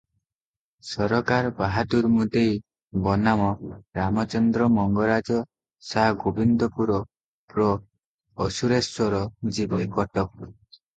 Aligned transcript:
ସରକାର 0.91 1.49
ବାହାଦୂର 1.59 2.09
ମୁଦେଇ 2.13 2.55
ବନାମ 3.09 3.51
ରାମଚନ୍ଦ୍ର 3.99 4.71
ମଙ୍ଗରାଜ 4.79 5.39
ସା 5.93 6.09
ଗୋବିନ୍ଦପୁର 6.27 6.99
ପ୍ର; 7.55 7.71
ଅସୁରେଶ୍ୱର, 8.51 9.25
ଜିଲେ 9.59 9.89
କଟକ। 9.99 10.31